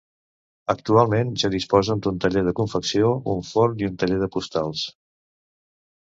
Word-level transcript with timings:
Actualment 0.73 1.33
ja 1.41 1.49
disposen 1.55 1.99
d'un 2.05 2.17
taller 2.23 2.41
de 2.47 2.53
confecció, 2.59 3.11
un 3.33 3.43
forn 3.49 3.83
i 3.83 3.87
un 3.89 3.99
taller 4.05 4.17
de 4.23 4.31
postals. 4.37 4.87